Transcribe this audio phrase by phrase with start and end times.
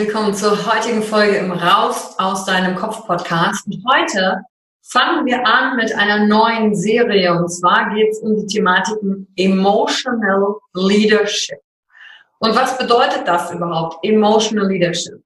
[0.00, 3.66] willkommen zur heutigen Folge im Raus aus deinem Kopf Podcast.
[3.66, 4.40] Und heute
[4.80, 10.54] fangen wir an mit einer neuen Serie und zwar geht es um die Thematiken Emotional
[10.72, 11.58] Leadership.
[12.38, 15.22] Und was bedeutet das überhaupt, Emotional Leadership?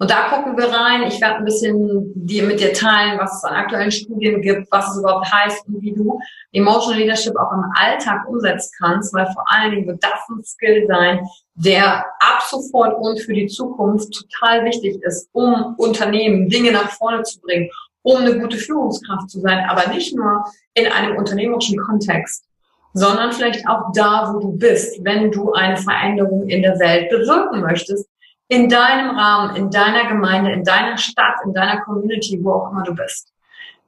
[0.00, 1.02] Und da gucken wir rein.
[1.02, 4.90] Ich werde ein bisschen dir mit dir teilen, was es an aktuellen Studien gibt, was
[4.90, 6.18] es überhaupt heißt und wie du
[6.52, 10.86] Emotional Leadership auch im Alltag umsetzen kannst, weil vor allen Dingen wird das ein Skill
[10.88, 11.20] sein,
[11.54, 17.22] der ab sofort und für die Zukunft total wichtig ist, um Unternehmen Dinge nach vorne
[17.22, 17.68] zu bringen,
[18.00, 22.46] um eine gute Führungskraft zu sein, aber nicht nur in einem unternehmerischen Kontext,
[22.94, 27.60] sondern vielleicht auch da, wo du bist, wenn du eine Veränderung in der Welt bewirken
[27.60, 28.08] möchtest,
[28.50, 32.82] in deinem Rahmen, in deiner Gemeinde, in deiner Stadt, in deiner Community, wo auch immer
[32.82, 33.32] du bist.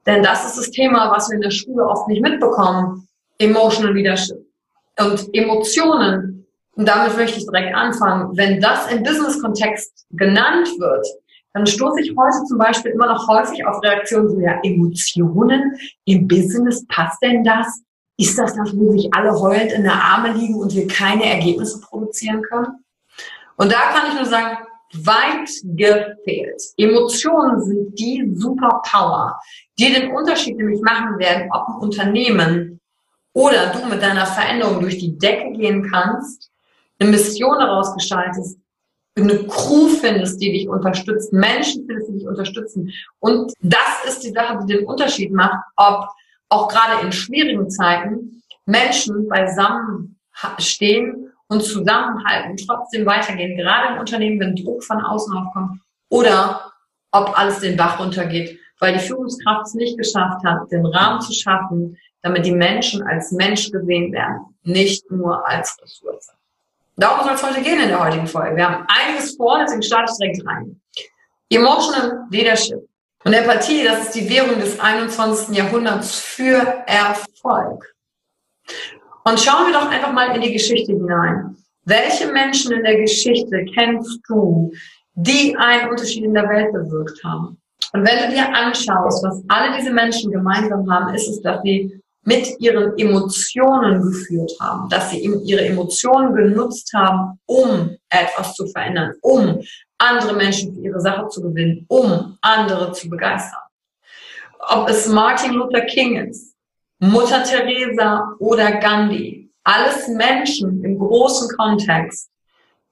[0.06, 3.08] Denn das ist das Thema, was wir in der Schule oft nicht mitbekommen.
[3.38, 4.38] Emotional Leadership.
[5.00, 6.46] Und Emotionen,
[6.76, 11.06] und damit möchte ich direkt anfangen, wenn das im Business-Kontext genannt wird,
[11.54, 16.28] dann stoße ich heute zum Beispiel immer noch häufig auf Reaktionen so, ja, Emotionen im
[16.28, 17.82] Business, passt denn das?
[18.16, 21.80] Ist das das, wo sich alle heulend in der Arme liegen und wir keine Ergebnisse
[21.80, 22.81] produzieren können?
[23.62, 24.58] Und da kann ich nur sagen,
[25.04, 26.60] weit gefehlt.
[26.76, 29.38] Emotionen sind die Superpower,
[29.78, 32.80] die den Unterschied nämlich machen werden, ob ein Unternehmen
[33.34, 36.50] oder du mit deiner Veränderung durch die Decke gehen kannst,
[36.98, 38.58] eine Mission herausgestaltest,
[39.16, 42.92] eine Crew findest, die dich unterstützt, Menschen findest, die dich unterstützen.
[43.20, 46.08] Und das ist die Sache, die den Unterschied macht, ob
[46.48, 50.18] auch gerade in schwierigen Zeiten Menschen beisammen
[50.58, 56.72] stehen und zusammenhalten trotzdem weitergehen, gerade im Unternehmen, wenn Druck von außen aufkommt oder
[57.10, 61.34] ob alles den Bach runtergeht, weil die Führungskraft es nicht geschafft hat, den Rahmen zu
[61.34, 66.32] schaffen, damit die Menschen als Mensch gesehen werden, nicht nur als Ressource.
[66.96, 68.56] Darum soll es heute gehen in der heutigen Folge.
[68.56, 70.80] Wir haben einiges vor, deswegen starte ich direkt rein.
[71.50, 72.88] Emotional Leadership.
[73.24, 75.54] Und Empathie, das ist die Währung des 21.
[75.54, 76.56] Jahrhunderts für
[76.86, 77.94] Erfolg.
[79.24, 81.56] Und schauen wir doch einfach mal in die Geschichte hinein.
[81.84, 84.72] Welche Menschen in der Geschichte kennst du,
[85.14, 87.60] die einen Unterschied in der Welt bewirkt haben?
[87.92, 92.00] Und wenn du dir anschaust, was alle diese Menschen gemeinsam haben, ist es, dass sie
[92.24, 99.12] mit ihren Emotionen geführt haben, dass sie ihre Emotionen genutzt haben, um etwas zu verändern,
[99.22, 99.60] um
[99.98, 103.60] andere Menschen für ihre Sache zu gewinnen, um andere zu begeistern.
[104.68, 106.51] Ob es Martin Luther King ist,
[107.04, 109.50] Mutter Teresa oder Gandhi.
[109.64, 112.30] alles Menschen im großen Kontext,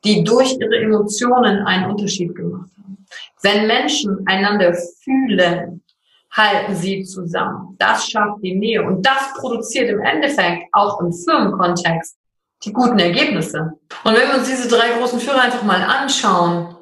[0.05, 3.07] die durch ihre Emotionen einen Unterschied gemacht haben.
[3.43, 5.85] Wenn Menschen einander fühlen,
[6.33, 7.77] halten sie zusammen.
[7.79, 12.17] Das schafft die Nähe und das produziert im Endeffekt auch im Firmenkontext
[12.65, 13.75] die guten Ergebnisse.
[14.03, 16.75] Und wenn wir uns diese drei großen Führer einfach mal anschauen,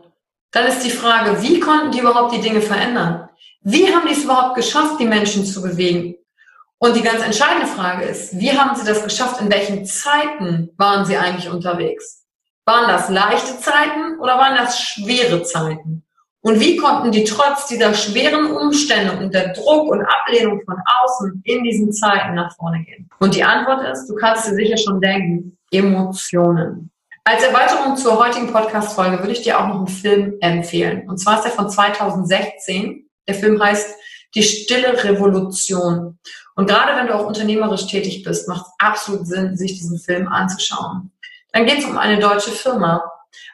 [0.50, 3.28] dann ist die Frage, wie konnten die überhaupt die Dinge verändern?
[3.60, 6.14] Wie haben die es überhaupt geschafft, die Menschen zu bewegen?
[6.78, 9.40] Und die ganz entscheidende Frage ist, wie haben sie das geschafft?
[9.40, 12.24] In welchen Zeiten waren sie eigentlich unterwegs?
[12.66, 16.04] Waren das leichte Zeiten oder waren das schwere Zeiten?
[16.40, 21.42] Und wie konnten die trotz dieser schweren Umstände und der Druck und Ablehnung von außen
[21.44, 23.10] in diesen Zeiten nach vorne gehen?
[23.18, 26.90] Und die Antwort ist, du kannst dir sicher schon denken, Emotionen.
[27.24, 31.08] Als Erweiterung zur heutigen Podcast-Folge würde ich dir auch noch einen Film empfehlen.
[31.08, 33.06] Und zwar ist er von 2016.
[33.26, 33.96] Der Film heißt
[34.34, 36.18] Die stille Revolution.
[36.58, 40.26] Und gerade wenn du auch unternehmerisch tätig bist, macht es absolut Sinn, sich diesen Film
[40.26, 41.12] anzuschauen.
[41.52, 43.00] Dann geht es um eine deutsche Firma,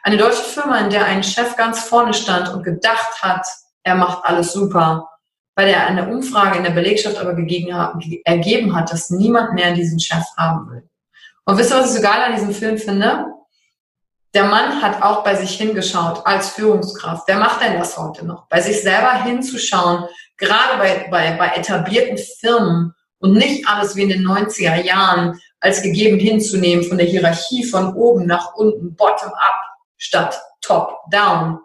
[0.01, 3.45] eine deutsche Firma, in der ein Chef ganz vorne stand und gedacht hat,
[3.83, 5.07] er macht alles super,
[5.53, 10.23] weil er eine Umfrage in der Belegschaft aber ergeben hat, dass niemand mehr diesen Chef
[10.35, 10.89] haben will.
[11.45, 13.27] Und wisst ihr, was ich so geil an diesem Film finde?
[14.33, 17.27] Der Mann hat auch bei sich hingeschaut als Führungskraft.
[17.27, 18.47] Wer macht denn das heute noch?
[18.47, 20.05] Bei sich selber hinzuschauen,
[20.37, 25.81] gerade bei, bei, bei etablierten Firmen und nicht alles wie in den 90er Jahren als
[25.81, 29.59] gegeben hinzunehmen von der Hierarchie von oben nach unten, bottom up
[29.97, 31.59] statt top down.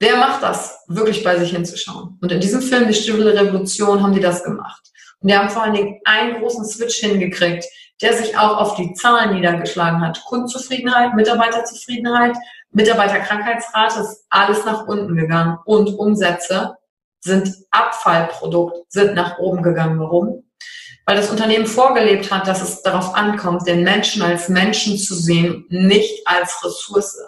[0.00, 2.18] Wer macht das, wirklich bei sich hinzuschauen?
[2.20, 4.82] Und in diesem Film, Die Stille Revolution, haben die das gemacht.
[5.20, 7.64] Und die haben vor allen Dingen einen großen Switch hingekriegt,
[8.02, 10.22] der sich auch auf die Zahlen niedergeschlagen hat.
[10.24, 12.36] Kundenzufriedenheit, Mitarbeiterzufriedenheit,
[12.72, 15.58] Mitarbeiterkrankheitsrate ist alles nach unten gegangen.
[15.64, 16.76] Und Umsätze
[17.22, 19.98] sind Abfallprodukt, sind nach oben gegangen.
[19.98, 20.44] Warum?
[21.06, 25.64] Weil das Unternehmen vorgelebt hat, dass es darauf ankommt, den Menschen als Menschen zu sehen,
[25.68, 27.18] nicht als Ressource.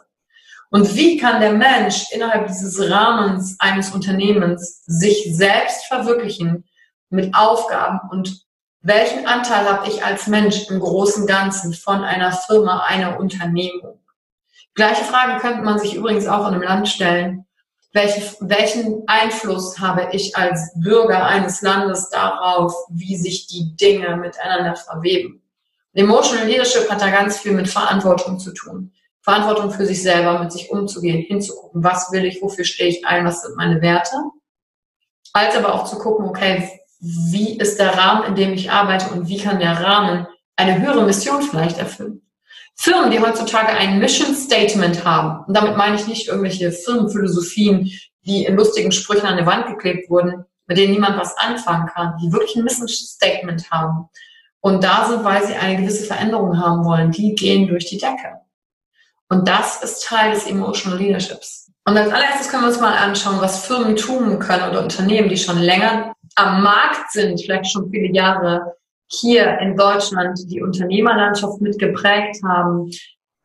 [0.71, 6.65] Und wie kann der Mensch innerhalb dieses Rahmens eines Unternehmens sich selbst verwirklichen
[7.11, 8.45] mit Aufgaben und
[8.87, 13.99] welchen Anteil habe ich als Mensch im großen Ganzen von einer Firma, einer Unternehmung?
[14.75, 17.47] Gleiche Frage könnte man sich übrigens auch in einem Land stellen.
[17.95, 24.75] Welche, welchen Einfluss habe ich als Bürger eines Landes darauf, wie sich die Dinge miteinander
[24.75, 25.41] verweben?
[25.93, 28.93] Emotional Leadership hat da ganz viel mit Verantwortung zu tun.
[29.23, 33.25] Verantwortung für sich selber, mit sich umzugehen, hinzugucken, was will ich, wofür stehe ich ein,
[33.25, 34.17] was sind meine Werte.
[35.33, 36.69] Als aber auch zu gucken, okay,
[36.99, 40.27] wie ist der Rahmen, in dem ich arbeite und wie kann der Rahmen
[40.57, 42.23] eine höhere Mission vielleicht erfüllen.
[42.77, 47.91] Firmen, die heutzutage ein Mission Statement haben, und damit meine ich nicht irgendwelche Firmenphilosophien,
[48.27, 52.17] die in lustigen Sprüchen an der Wand geklebt wurden, mit denen niemand was anfangen kann,
[52.23, 54.09] die wirklich ein Mission Statement haben
[54.65, 58.41] und da sind, weil sie eine gewisse Veränderung haben wollen, die gehen durch die Decke.
[59.29, 61.71] Und das ist Teil des Emotional Leaderships.
[61.85, 65.37] Und als allererstes können wir uns mal anschauen, was Firmen tun können oder Unternehmen, die
[65.37, 68.75] schon länger am Markt sind, vielleicht schon viele Jahre
[69.21, 72.91] hier in Deutschland die Unternehmerlandschaft mitgeprägt haben,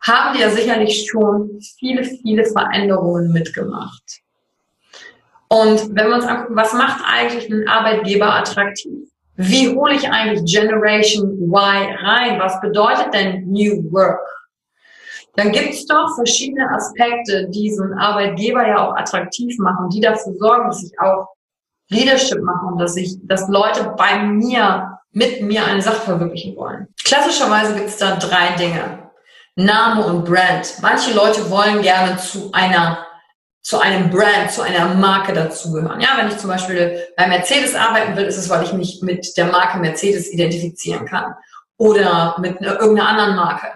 [0.01, 4.03] haben ja sicherlich schon viele, viele Veränderungen mitgemacht.
[5.49, 9.09] Und wenn wir uns angucken, was macht eigentlich einen Arbeitgeber attraktiv?
[9.35, 12.39] Wie hole ich eigentlich Generation Y rein?
[12.39, 14.19] Was bedeutet denn New Work?
[15.35, 20.01] Dann gibt es doch verschiedene Aspekte, die so einen Arbeitgeber ja auch attraktiv machen, die
[20.01, 21.29] dafür sorgen, dass ich auch
[21.89, 26.87] Leadership machen, dass ich, dass Leute bei mir, mit mir eine Sache verwirklichen wollen.
[27.03, 29.09] Klassischerweise gibt es da drei Dinge.
[29.55, 30.75] Name und Brand.
[30.81, 33.05] Manche Leute wollen gerne zu einer
[33.61, 35.99] zu einem Brand, zu einer Marke dazugehören.
[35.99, 39.35] Ja, wenn ich zum Beispiel bei Mercedes arbeiten will, ist es, weil ich mich mit
[39.37, 41.35] der Marke Mercedes identifizieren kann
[41.77, 43.67] oder mit irgendeiner anderen Marke.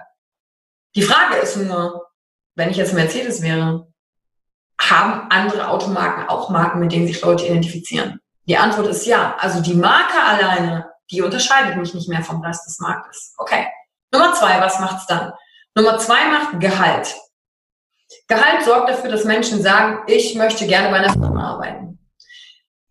[0.96, 2.08] Die Frage ist nur,
[2.56, 3.88] wenn ich jetzt Mercedes wäre,
[4.80, 8.20] haben andere Automarken auch Marken, mit denen sich Leute identifizieren?
[8.48, 9.36] Die Antwort ist ja.
[9.40, 13.34] Also die Marke alleine, die unterscheidet mich nicht mehr vom Rest des Marktes.
[13.38, 13.68] Okay.
[14.12, 15.34] Nummer zwei, was macht's dann?
[15.76, 17.16] Nummer zwei macht Gehalt.
[18.28, 22.00] Gehalt sorgt dafür, dass Menschen sagen, ich möchte gerne bei einer Firma arbeiten.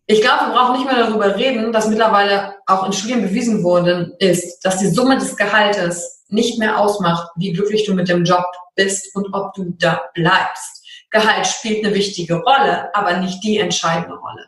[0.06, 4.14] Ich glaube, wir brauchen nicht mehr darüber reden, dass mittlerweile auch in Studien bewiesen worden
[4.18, 8.44] ist, dass die Summe des Gehaltes nicht mehr ausmacht, wie glücklich du mit dem Job
[8.74, 10.84] bist und ob du da bleibst.
[11.10, 14.46] Gehalt spielt eine wichtige Rolle, aber nicht die entscheidende Rolle.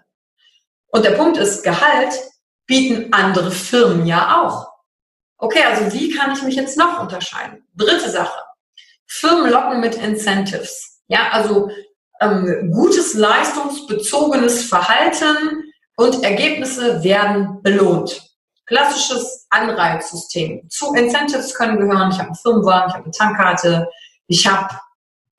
[0.88, 2.14] Und der Punkt ist, Gehalt
[2.66, 4.68] bieten andere Firmen ja auch.
[5.38, 7.66] Okay, also wie kann ich mich jetzt noch unterscheiden?
[7.74, 8.38] Dritte Sache.
[9.06, 11.02] Firmen locken mit Incentives.
[11.08, 11.70] Ja, also
[12.20, 15.64] ähm, gutes leistungsbezogenes Verhalten
[15.96, 18.22] und Ergebnisse werden belohnt.
[18.66, 20.68] Klassisches Anreizsystem.
[20.70, 23.90] Zu Incentives können gehören, ich habe einen Firmenwagen, ich habe eine Tankkarte,
[24.26, 24.74] ich habe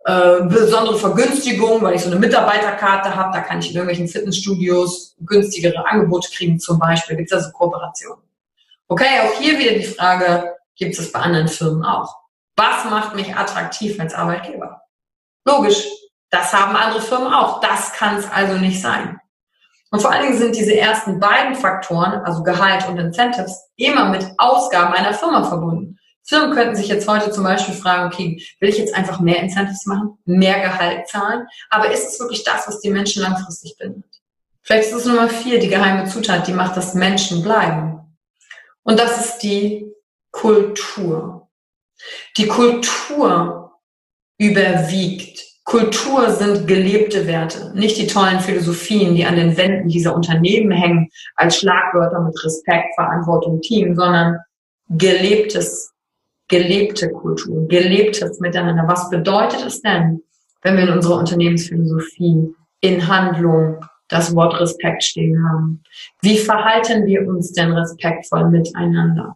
[0.06, 5.16] äh, besondere Vergünstigung, weil ich so eine Mitarbeiterkarte habe, da kann ich in irgendwelchen Fitnessstudios
[5.20, 8.24] günstigere Angebote kriegen, zum Beispiel gibt es also Kooperationen.
[8.88, 12.16] Okay, auch hier wieder die Frage, gibt es bei anderen Firmen auch?
[12.56, 14.82] Was macht mich attraktiv als Arbeitgeber?
[15.44, 15.88] Logisch,
[16.30, 17.60] das haben andere Firmen auch.
[17.62, 19.20] Das kann es also nicht sein.
[19.90, 24.28] Und vor allen Dingen sind diese ersten beiden Faktoren, also Gehalt und Incentives, immer mit
[24.38, 25.98] Ausgaben einer Firma verbunden.
[26.28, 29.86] Firmen könnten sich jetzt heute zum Beispiel fragen, okay, will ich jetzt einfach mehr Incentives
[29.86, 34.06] machen, mehr Gehalt zahlen, aber ist es wirklich das, was die Menschen langfristig bindet?
[34.64, 38.18] Vielleicht ist es Nummer vier, die geheime Zutat, die macht, dass Menschen bleiben.
[38.82, 39.92] Und das ist die
[40.32, 41.50] Kultur.
[42.38, 43.80] Die Kultur
[44.40, 45.44] überwiegt.
[45.64, 51.10] Kultur sind gelebte Werte, nicht die tollen Philosophien, die an den Wänden dieser Unternehmen hängen,
[51.36, 54.40] als Schlagwörter mit Respekt, Verantwortung, Team, sondern
[54.90, 55.95] gelebtes
[56.48, 58.84] gelebte Kultur, gelebtes Miteinander.
[58.88, 60.22] Was bedeutet es denn,
[60.62, 65.84] wenn wir in unserer Unternehmensphilosophie in Handlung das Wort Respekt stehen haben?
[66.22, 69.36] Wie verhalten wir uns denn respektvoll miteinander?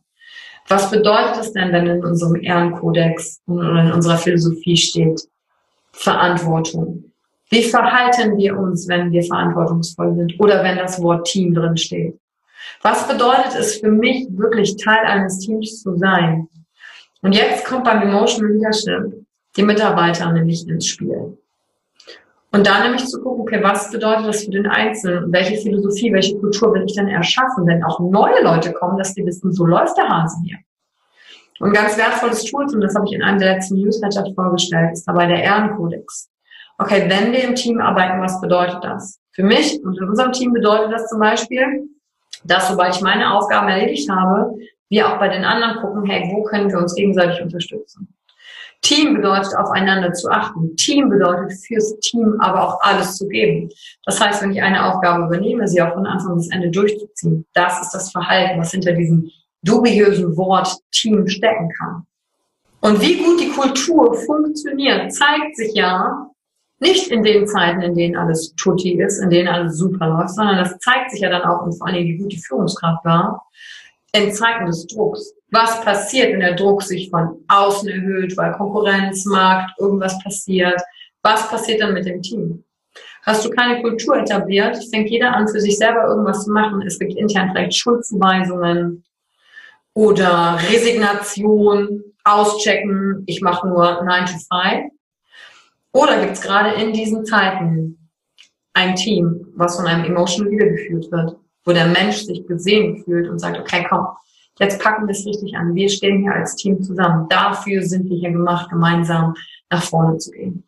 [0.68, 5.28] Was bedeutet es denn, wenn in unserem Ehrenkodex oder in unserer Philosophie steht
[5.92, 7.06] Verantwortung?
[7.50, 12.20] Wie verhalten wir uns, wenn wir verantwortungsvoll sind oder wenn das Wort Team drin steht?
[12.84, 16.48] Was bedeutet es für mich, wirklich Teil eines Teams zu sein?
[17.22, 21.38] Und jetzt kommt beim Emotional Leadership die Mitarbeiter nämlich ins Spiel.
[22.52, 25.32] Und da nämlich zu gucken, okay, was bedeutet das für den Einzelnen?
[25.32, 29.26] Welche Philosophie, welche Kultur will ich denn erschaffen, wenn auch neue Leute kommen, dass die
[29.26, 30.58] wissen, so läuft der Hase hier.
[31.60, 35.08] Und ganz wertvolles Tool, und das habe ich in einem der letzten Newsletter vorgestellt, ist
[35.08, 36.30] dabei der Ehrenkodex.
[36.78, 39.20] Okay, wenn wir im Team arbeiten, was bedeutet das?
[39.34, 41.90] Für mich und in unserem Team bedeutet das zum Beispiel,
[42.46, 44.56] dass sobald ich meine Aufgaben erledigt habe,
[44.90, 48.14] wir auch bei den anderen gucken, hey, wo können wir uns gegenseitig unterstützen?
[48.82, 50.76] Team bedeutet, aufeinander zu achten.
[50.78, 53.70] Team bedeutet, fürs Team aber auch alles zu geben.
[54.06, 57.46] Das heißt, wenn ich eine Aufgabe übernehme, sie auch von Anfang bis Ende durchzuziehen.
[57.54, 59.30] Das ist das Verhalten, was hinter diesem
[59.64, 62.06] dubiösen Wort Team stecken kann.
[62.82, 66.30] Und wie gut die Kultur funktioniert, zeigt sich ja
[66.80, 70.58] nicht in den Zeiten, in denen alles tutti ist, in denen alles super läuft, sondern
[70.58, 73.46] das zeigt sich ja dann auch und vor Dingen, wie gut die Führungskraft war,
[74.14, 75.34] in Zeiten des Drucks.
[75.52, 80.80] Was passiert, wenn der Druck sich von außen erhöht, weil Konkurrenz, Markt, irgendwas passiert?
[81.22, 82.64] Was passiert dann mit dem Team?
[83.24, 86.82] Hast du keine Kultur etabliert, fängt jeder an, für sich selber irgendwas zu machen.
[86.82, 89.04] Es gibt intern vielleicht Schuldzuweisungen
[89.94, 94.92] oder Resignation, auschecken, ich mache nur 9 to 5.
[95.92, 98.10] Oder gibt es gerade in diesen Zeiten
[98.74, 101.38] ein Team, was von einem Emotional Leader geführt wird?
[101.66, 104.08] Wo der Mensch sich gesehen fühlt und sagt, okay, komm,
[104.60, 105.76] jetzt packen wir es richtig an.
[105.76, 107.28] Wir stehen hier als Team zusammen.
[107.30, 109.34] Dafür sind wir hier gemacht, gemeinsam
[109.70, 110.66] nach vorne zu gehen.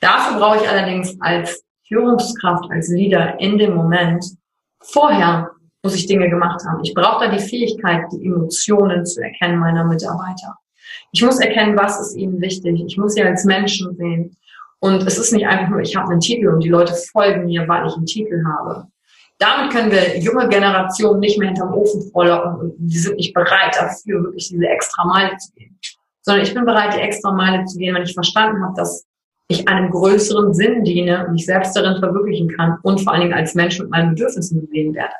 [0.00, 4.24] Dafür brauche ich allerdings als Führungskraft, als Leader in dem Moment,
[4.80, 5.50] vorher
[5.82, 6.82] muss ich Dinge gemacht haben.
[6.84, 10.56] Ich brauche da die Fähigkeit, die Emotionen zu erkennen meiner Mitarbeiter.
[11.12, 12.82] Ich muss erkennen, was ist ihnen wichtig.
[12.86, 14.36] Ich muss sie als Menschen sehen.
[14.78, 17.66] Und es ist nicht einfach nur, ich habe einen Titel und die Leute folgen mir,
[17.68, 18.86] weil ich einen Titel habe.
[19.40, 24.22] Damit können wir junge Generationen nicht mehr hinterm Ofen vorlocken die sind nicht bereit dafür,
[24.22, 25.78] wirklich diese extra Meile zu gehen.
[26.20, 29.06] Sondern ich bin bereit, die extra Meile zu gehen, wenn ich verstanden habe, dass
[29.48, 33.34] ich einem größeren Sinn diene und mich selbst darin verwirklichen kann und vor allen Dingen
[33.34, 35.14] als Mensch mit meinen Bedürfnissen gesehen werde.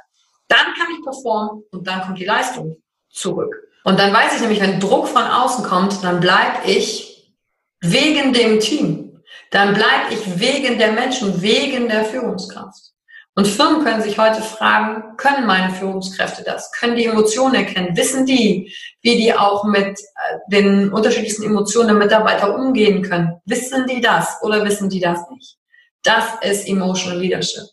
[0.48, 2.76] Dann kann ich performen und dann kommt die Leistung
[3.08, 3.54] zurück.
[3.84, 7.34] Und dann weiß ich nämlich, wenn Druck von außen kommt, dann bleibe ich
[7.80, 9.22] wegen dem Team.
[9.50, 12.90] Dann bleibe ich wegen der Menschen, wegen der Führungskraft.
[13.36, 16.72] Und Firmen können sich heute fragen, können meine Führungskräfte das?
[16.72, 17.96] Können die Emotionen erkennen?
[17.96, 23.40] Wissen die, wie die auch mit äh, den unterschiedlichsten Emotionen der Mitarbeiter umgehen können?
[23.44, 25.56] Wissen die das oder wissen die das nicht?
[26.02, 27.64] Das ist Emotional Leadership.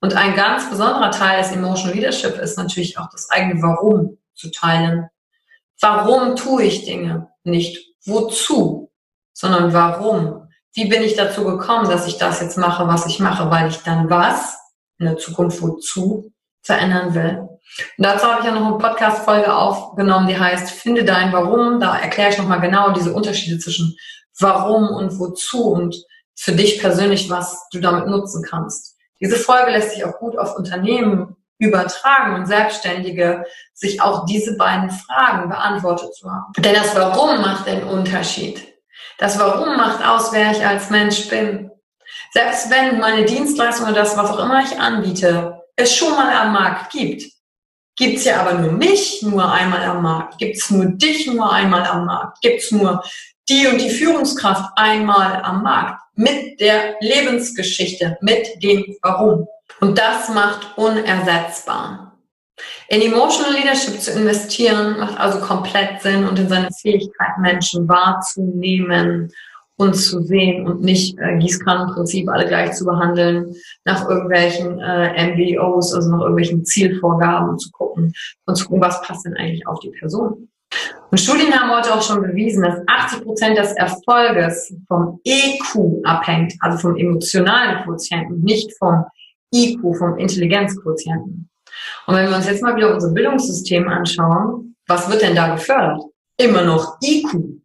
[0.00, 4.50] Und ein ganz besonderer Teil des Emotional Leadership ist natürlich auch das eigene Warum zu
[4.50, 5.08] teilen.
[5.80, 7.28] Warum tue ich Dinge?
[7.42, 8.90] Nicht wozu,
[9.32, 10.48] sondern warum.
[10.72, 13.50] Wie bin ich dazu gekommen, dass ich das jetzt mache, was ich mache?
[13.50, 14.59] Weil ich dann was
[15.00, 17.38] in der Zukunft wozu verändern will.
[17.96, 21.80] Und dazu habe ich ja noch eine Podcast-Folge aufgenommen, die heißt Finde dein Warum.
[21.80, 23.96] Da erkläre ich nochmal genau diese Unterschiede zwischen
[24.38, 25.96] Warum und Wozu und
[26.36, 28.96] für dich persönlich, was du damit nutzen kannst.
[29.20, 34.90] Diese Folge lässt sich auch gut auf Unternehmen übertragen und Selbstständige sich auch diese beiden
[34.90, 36.52] Fragen beantwortet zu haben.
[36.58, 38.66] Denn das Warum macht den Unterschied.
[39.18, 41.70] Das Warum macht aus, wer ich als Mensch bin.
[42.32, 46.52] Selbst wenn meine Dienstleistung oder das, was auch immer ich anbiete, es schon mal am
[46.52, 47.22] Markt gibt,
[48.00, 50.38] Gibt es ja aber nur mich nur einmal am Markt?
[50.38, 52.40] Gibt es nur dich nur einmal am Markt?
[52.40, 53.04] Gibt es nur
[53.46, 56.00] die und die Führungskraft einmal am Markt?
[56.14, 59.46] Mit der Lebensgeschichte, mit dem Warum.
[59.80, 62.16] Und das macht unersetzbar.
[62.88, 69.30] In Emotional Leadership zu investieren macht also komplett Sinn und in seine Fähigkeit, Menschen wahrzunehmen
[69.80, 73.54] und zu sehen und nicht äh, Gießkannenprinzip alle gleich zu behandeln,
[73.86, 78.12] nach irgendwelchen äh, MBOs, also nach irgendwelchen Zielvorgaben zu gucken
[78.44, 80.50] und zu gucken, was passt denn eigentlich auf die Person.
[81.10, 86.52] Und Studien haben heute auch schon bewiesen, dass 80 Prozent des Erfolges vom EQ abhängt,
[86.60, 89.06] also vom emotionalen Quotienten, nicht vom
[89.54, 91.48] IQ, vom Intelligenzquotienten.
[92.06, 96.02] Und wenn wir uns jetzt mal wieder unser Bildungssystem anschauen, was wird denn da gefördert?
[96.36, 97.60] Immer noch IQ.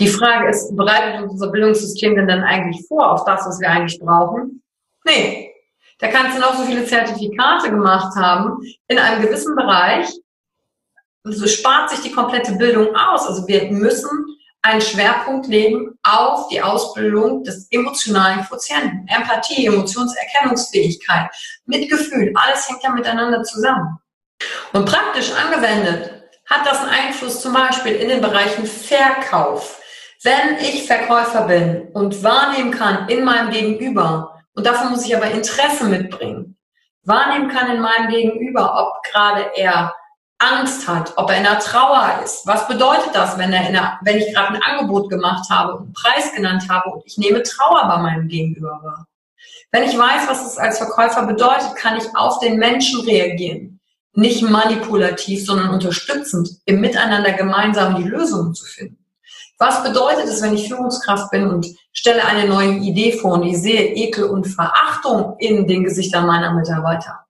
[0.00, 3.68] Die Frage ist, bereitet uns unser Bildungssystem denn dann eigentlich vor auf das, was wir
[3.68, 4.62] eigentlich brauchen?
[5.04, 5.52] Nee.
[5.98, 8.62] Da kannst du noch so viele Zertifikate gemacht haben.
[8.86, 10.08] In einem gewissen Bereich
[11.24, 13.26] so spart sich die komplette Bildung aus.
[13.26, 14.08] Also wir müssen
[14.62, 19.06] einen Schwerpunkt legen auf die Ausbildung des emotionalen Quotienten.
[19.08, 21.30] Empathie, Emotionserkennungsfähigkeit,
[21.66, 23.98] Mitgefühl, alles hängt ja miteinander zusammen.
[24.72, 29.77] Und praktisch angewendet hat das einen Einfluss zum Beispiel in den Bereichen Verkauf,
[30.22, 35.30] wenn ich Verkäufer bin und wahrnehmen kann in meinem Gegenüber, und dafür muss ich aber
[35.30, 36.56] Interesse mitbringen,
[37.04, 39.94] wahrnehmen kann in meinem Gegenüber, ob gerade er
[40.38, 42.46] Angst hat, ob er in einer Trauer ist.
[42.46, 45.82] Was bedeutet das, wenn, er in einer, wenn ich gerade ein Angebot gemacht habe und
[45.82, 49.06] einen Preis genannt habe und ich nehme Trauer bei meinem Gegenüber wahr?
[49.70, 53.80] Wenn ich weiß, was es als Verkäufer bedeutet, kann ich auf den Menschen reagieren.
[54.14, 58.97] Nicht manipulativ, sondern unterstützend, im Miteinander gemeinsam die Lösungen zu finden.
[59.58, 63.60] Was bedeutet es, wenn ich Führungskraft bin und stelle eine neue Idee vor und ich
[63.60, 67.24] sehe Ekel und Verachtung in den Gesichtern meiner Mitarbeiter?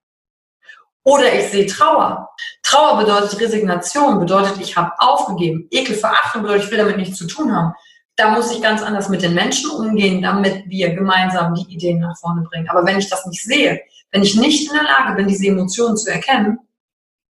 [1.04, 2.28] Oder ich sehe Trauer.
[2.62, 5.66] Trauer bedeutet Resignation, bedeutet, ich habe aufgegeben.
[5.70, 7.72] Ekel, Verachtung bedeutet, ich will damit nichts zu tun haben.
[8.16, 12.18] Da muss ich ganz anders mit den Menschen umgehen, damit wir gemeinsam die Ideen nach
[12.18, 12.68] vorne bringen.
[12.68, 15.96] Aber wenn ich das nicht sehe, wenn ich nicht in der Lage bin, diese Emotionen
[15.96, 16.58] zu erkennen,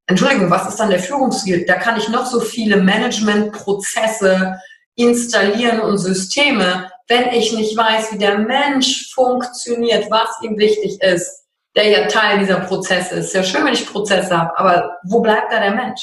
[0.08, 1.65] Entschuldigung, was ist dann der Führungsstil?
[1.65, 4.60] Da kann ich noch so viele Managementprozesse,
[5.01, 11.45] installieren und Systeme, wenn ich nicht weiß, wie der Mensch funktioniert, was ihm wichtig ist,
[11.75, 13.33] der ja Teil dieser Prozesse ist.
[13.33, 16.01] Ja schön, wenn ich Prozesse habe, aber wo bleibt da der Mensch?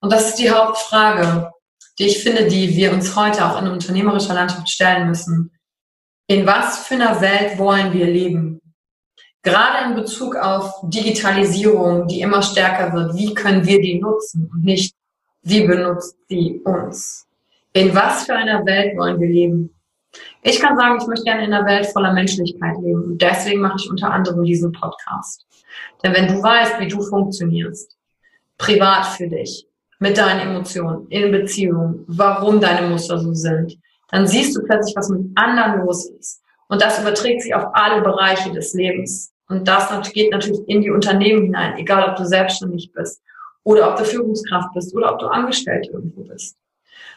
[0.00, 1.50] Und das ist die Hauptfrage,
[1.98, 5.52] die ich finde, die wir uns heute auch in unternehmerischer Landschaft stellen müssen.
[6.26, 8.60] In was für einer Welt wollen wir leben?
[9.42, 14.64] Gerade in Bezug auf Digitalisierung, die immer stärker wird, wie können wir die nutzen und
[14.64, 14.94] nicht,
[15.42, 17.26] wie benutzt sie uns?
[17.74, 19.74] In was für einer Welt wollen wir leben?
[20.42, 23.02] Ich kann sagen, ich möchte gerne in einer Welt voller Menschlichkeit leben.
[23.04, 25.46] Und deswegen mache ich unter anderem diesen Podcast.
[26.02, 27.96] Denn wenn du weißt, wie du funktionierst,
[28.58, 29.66] privat für dich,
[30.00, 33.78] mit deinen Emotionen, in Beziehungen, warum deine Muster so sind,
[34.10, 36.42] dann siehst du plötzlich, was mit anderen los ist.
[36.68, 39.32] Und das überträgt sich auf alle Bereiche des Lebens.
[39.48, 43.22] Und das geht natürlich in die Unternehmen hinein, egal ob du selbstständig bist
[43.64, 46.58] oder ob du Führungskraft bist oder ob du angestellt irgendwo bist.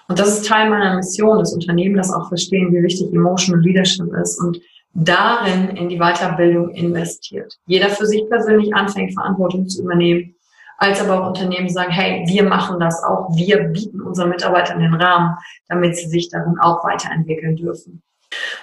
[0.08, 4.14] Und das ist Teil meiner Mission, das Unternehmen das auch verstehen, wie wichtig Emotional Leadership
[4.22, 4.60] ist und
[4.94, 7.54] darin in die Weiterbildung investiert.
[7.66, 10.36] Jeder für sich persönlich anfängt, Verantwortung zu übernehmen,
[10.78, 14.94] als aber auch Unternehmen sagen, hey, wir machen das auch, wir bieten unseren Mitarbeitern den
[14.94, 15.36] Rahmen,
[15.68, 18.02] damit sie sich darin auch weiterentwickeln dürfen.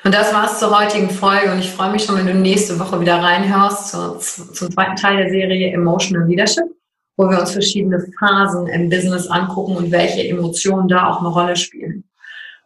[0.04, 3.00] Und das war's zur heutigen Folge und ich freue mich schon, wenn du nächste Woche
[3.00, 6.64] wieder reinhörst zum zweiten Teil der Serie Emotional Leadership
[7.16, 11.57] wo wir uns verschiedene Phasen im Business angucken und welche Emotionen da auch eine Rolle
[11.57, 12.05] spielen.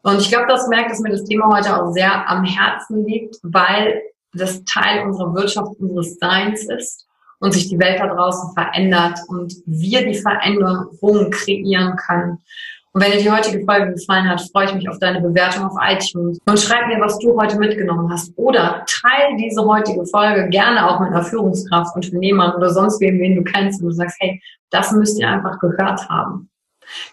[0.02, 3.36] Und ich glaube, das merkt, dass mir das Thema heute auch sehr am Herzen liegt,
[3.42, 7.06] weil das Teil unserer Wirtschaft, unseres Seins ist
[7.40, 12.38] und sich die Welt da draußen verändert und wir die Veränderung kreieren können.
[12.96, 15.76] Und wenn dir die heutige Folge gefallen hat, freue ich mich auf deine Bewertung auf
[15.86, 18.32] iTunes und schreib mir, was du heute mitgenommen hast.
[18.36, 23.36] Oder teile diese heutige Folge gerne auch mit einer Führungskraft, Unternehmern oder sonst wem, wen
[23.36, 26.48] du kennst und du sagst, hey, das müsst ihr einfach gehört haben.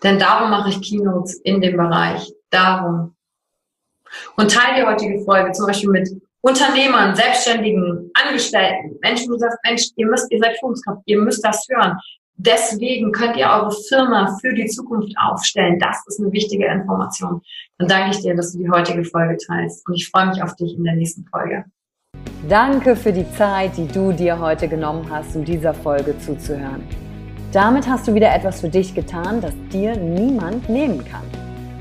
[0.02, 2.32] Denn darum mache ich Keynotes in dem Bereich.
[2.50, 3.18] Darum.
[4.38, 9.88] Und teile die heutige Folge zum Beispiel mit Unternehmern, Selbstständigen, Angestellten, Menschen, du sagst, Mensch,
[9.98, 11.98] ihr müsst, ihr seid Führungskraft, ihr müsst das hören.
[12.36, 15.78] Deswegen könnt ihr eure Firma für die Zukunft aufstellen.
[15.80, 17.42] Das ist eine wichtige Information.
[17.78, 19.88] Dann danke ich dir, dass du die heutige Folge teilst.
[19.88, 21.66] Und ich freue mich auf dich in der nächsten Folge.
[22.50, 26.84] Danke für die Zeit, die du dir heute genommen hast, um dieser Folge zuzuhören.
[27.54, 31.24] Damit hast du wieder etwas für dich getan, das dir niemand nehmen kann.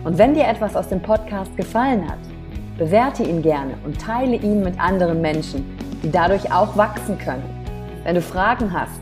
[0.04, 2.18] Und wenn dir etwas aus dem Podcast gefallen hat,
[2.76, 5.64] bewerte ihn gerne und teile ihn mit anderen Menschen,
[6.02, 7.42] die dadurch auch wachsen können.
[8.04, 9.01] Wenn du Fragen hast,